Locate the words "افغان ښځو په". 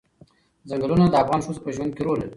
1.23-1.69